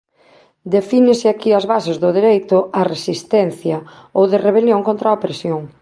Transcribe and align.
Defínese 0.75 1.27
aquí 1.29 1.49
as 1.59 1.65
bases 1.71 1.97
do 2.03 2.09
dereito 2.17 2.57
á 2.79 2.81
resistencia 2.93 3.77
ou 4.17 4.23
de 4.31 4.37
rebelión 4.47 4.81
contra 4.87 5.05
a 5.09 5.17
opresión. 5.17 5.61